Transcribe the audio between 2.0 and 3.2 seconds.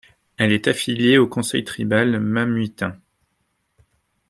Mamuitun.